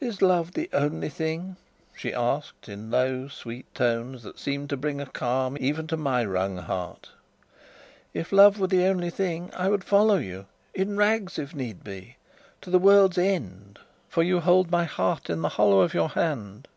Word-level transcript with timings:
"Is 0.00 0.20
love 0.20 0.52
the 0.52 0.68
only 0.70 1.08
thing?" 1.08 1.56
she 1.96 2.12
asked, 2.12 2.68
in 2.68 2.90
low, 2.90 3.26
sweet 3.28 3.74
tones 3.74 4.22
that 4.22 4.38
seemed 4.38 4.68
to 4.68 4.76
bring 4.76 5.00
a 5.00 5.06
calm 5.06 5.56
even 5.58 5.86
to 5.86 5.96
my 5.96 6.22
wrung 6.26 6.58
heart. 6.58 7.12
"If 8.12 8.32
love 8.32 8.60
were 8.60 8.66
the 8.66 8.84
only 8.84 9.08
thing, 9.08 9.50
I 9.56 9.70
would 9.70 9.82
follow 9.82 10.18
you 10.18 10.44
in 10.74 10.94
rags, 10.98 11.38
if 11.38 11.54
need 11.54 11.82
be 11.82 12.16
to 12.60 12.68
the 12.68 12.78
world's 12.78 13.16
end; 13.16 13.78
for 14.10 14.22
you 14.22 14.40
hold 14.40 14.70
my 14.70 14.84
heart 14.84 15.30
in 15.30 15.40
the 15.40 15.48
hollow 15.48 15.80
of 15.80 15.94
your 15.94 16.10
hand! 16.10 16.68